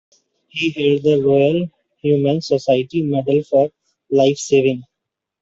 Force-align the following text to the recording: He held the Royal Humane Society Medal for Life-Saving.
He 0.47 0.71
held 0.71 1.03
the 1.03 1.21
Royal 1.21 1.69
Humane 2.01 2.41
Society 2.41 3.03
Medal 3.03 3.43
for 3.43 3.71
Life-Saving. 4.09 4.81